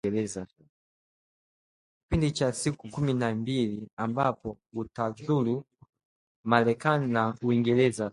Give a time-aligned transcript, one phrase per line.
[2.03, 5.63] kipindi cha siku kumi na mbili ambapo atazuru
[6.43, 8.09] Marekani na Uingereza